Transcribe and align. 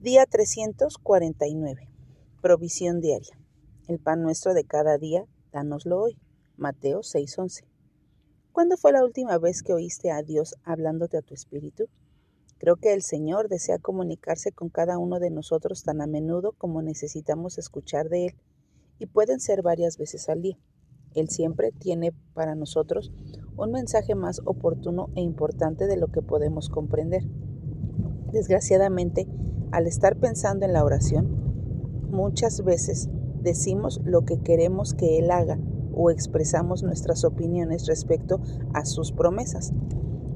Día 0.00 0.26
349. 0.26 1.88
Provisión 2.40 3.00
diaria. 3.00 3.36
El 3.88 3.98
pan 3.98 4.22
nuestro 4.22 4.54
de 4.54 4.62
cada 4.62 4.96
día, 4.96 5.24
dánoslo 5.50 6.00
hoy. 6.00 6.16
Mateo 6.56 7.02
6:11. 7.02 7.64
¿Cuándo 8.52 8.76
fue 8.76 8.92
la 8.92 9.02
última 9.02 9.36
vez 9.38 9.64
que 9.64 9.72
oíste 9.72 10.12
a 10.12 10.22
Dios 10.22 10.54
hablándote 10.62 11.16
a 11.16 11.22
tu 11.22 11.34
espíritu? 11.34 11.86
Creo 12.58 12.76
que 12.76 12.94
el 12.94 13.02
Señor 13.02 13.48
desea 13.48 13.80
comunicarse 13.80 14.52
con 14.52 14.68
cada 14.68 14.98
uno 14.98 15.18
de 15.18 15.30
nosotros 15.30 15.82
tan 15.82 16.00
a 16.00 16.06
menudo 16.06 16.52
como 16.52 16.80
necesitamos 16.80 17.58
escuchar 17.58 18.08
de 18.08 18.26
Él, 18.26 18.36
y 19.00 19.06
pueden 19.06 19.40
ser 19.40 19.62
varias 19.62 19.98
veces 19.98 20.28
al 20.28 20.42
día. 20.42 20.60
Él 21.16 21.28
siempre 21.28 21.72
tiene 21.72 22.12
para 22.34 22.54
nosotros 22.54 23.10
un 23.56 23.72
mensaje 23.72 24.14
más 24.14 24.42
oportuno 24.44 25.08
e 25.16 25.22
importante 25.22 25.88
de 25.88 25.96
lo 25.96 26.06
que 26.06 26.22
podemos 26.22 26.68
comprender. 26.68 27.24
Desgraciadamente, 28.30 29.26
al 29.72 29.86
estar 29.86 30.16
pensando 30.16 30.64
en 30.64 30.72
la 30.72 30.84
oración, 30.84 31.26
muchas 32.10 32.64
veces 32.64 33.08
decimos 33.42 34.00
lo 34.04 34.24
que 34.24 34.38
queremos 34.40 34.94
que 34.94 35.18
Él 35.18 35.30
haga 35.30 35.58
o 35.92 36.10
expresamos 36.10 36.82
nuestras 36.82 37.24
opiniones 37.24 37.86
respecto 37.86 38.40
a 38.72 38.84
sus 38.84 39.12
promesas. 39.12 39.72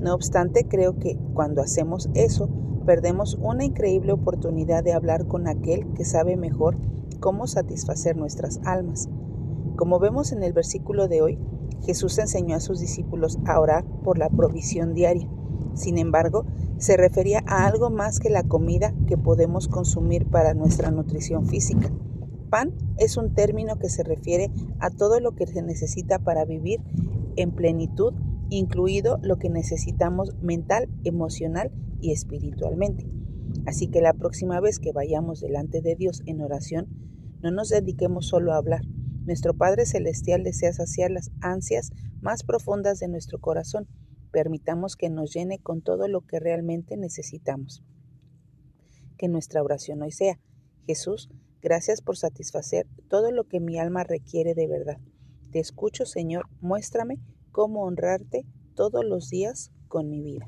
No 0.00 0.14
obstante, 0.14 0.66
creo 0.66 0.98
que 0.98 1.18
cuando 1.34 1.62
hacemos 1.62 2.10
eso, 2.14 2.48
perdemos 2.84 3.38
una 3.40 3.64
increíble 3.64 4.12
oportunidad 4.12 4.82
de 4.82 4.92
hablar 4.92 5.26
con 5.26 5.46
aquel 5.46 5.92
que 5.94 6.04
sabe 6.04 6.36
mejor 6.36 6.76
cómo 7.20 7.46
satisfacer 7.46 8.16
nuestras 8.16 8.60
almas. 8.64 9.08
Como 9.76 10.00
vemos 10.00 10.32
en 10.32 10.42
el 10.42 10.52
versículo 10.52 11.08
de 11.08 11.22
hoy, 11.22 11.38
Jesús 11.82 12.18
enseñó 12.18 12.56
a 12.56 12.60
sus 12.60 12.80
discípulos 12.80 13.38
a 13.46 13.58
orar 13.60 13.84
por 14.02 14.18
la 14.18 14.28
provisión 14.28 14.94
diaria. 14.94 15.28
Sin 15.74 15.98
embargo, 15.98 16.44
se 16.78 16.96
refería 16.96 17.42
a 17.46 17.66
algo 17.66 17.90
más 17.90 18.18
que 18.18 18.30
la 18.30 18.42
comida 18.42 18.94
que 19.06 19.16
podemos 19.16 19.68
consumir 19.68 20.26
para 20.26 20.54
nuestra 20.54 20.90
nutrición 20.90 21.46
física. 21.46 21.90
Pan 22.50 22.72
es 22.98 23.16
un 23.16 23.34
término 23.34 23.78
que 23.78 23.88
se 23.88 24.02
refiere 24.02 24.50
a 24.78 24.90
todo 24.90 25.20
lo 25.20 25.32
que 25.32 25.46
se 25.46 25.62
necesita 25.62 26.18
para 26.18 26.44
vivir 26.44 26.80
en 27.36 27.52
plenitud, 27.52 28.12
incluido 28.50 29.18
lo 29.22 29.38
que 29.38 29.48
necesitamos 29.48 30.34
mental, 30.42 30.88
emocional 31.04 31.72
y 32.00 32.12
espiritualmente. 32.12 33.08
Así 33.66 33.88
que 33.88 34.02
la 34.02 34.12
próxima 34.12 34.60
vez 34.60 34.78
que 34.78 34.92
vayamos 34.92 35.40
delante 35.40 35.80
de 35.80 35.94
Dios 35.94 36.22
en 36.26 36.42
oración, 36.42 36.88
no 37.42 37.50
nos 37.50 37.70
dediquemos 37.70 38.26
solo 38.26 38.52
a 38.52 38.56
hablar. 38.56 38.82
Nuestro 39.24 39.54
Padre 39.54 39.86
Celestial 39.86 40.42
desea 40.42 40.72
saciar 40.72 41.10
las 41.10 41.30
ansias 41.40 41.90
más 42.20 42.42
profundas 42.42 42.98
de 42.98 43.08
nuestro 43.08 43.40
corazón 43.40 43.88
Permitamos 44.32 44.96
que 44.96 45.10
nos 45.10 45.32
llene 45.32 45.58
con 45.58 45.82
todo 45.82 46.08
lo 46.08 46.22
que 46.22 46.40
realmente 46.40 46.96
necesitamos. 46.96 47.84
Que 49.18 49.28
nuestra 49.28 49.62
oración 49.62 50.02
hoy 50.02 50.10
sea, 50.10 50.40
Jesús, 50.86 51.28
gracias 51.60 52.00
por 52.00 52.16
satisfacer 52.16 52.88
todo 53.08 53.30
lo 53.30 53.44
que 53.44 53.60
mi 53.60 53.78
alma 53.78 54.02
requiere 54.04 54.54
de 54.54 54.66
verdad. 54.66 54.98
Te 55.52 55.60
escucho, 55.60 56.06
Señor, 56.06 56.48
muéstrame 56.60 57.20
cómo 57.52 57.84
honrarte 57.84 58.46
todos 58.74 59.04
los 59.04 59.28
días 59.28 59.70
con 59.86 60.08
mi 60.08 60.22
vida. 60.22 60.46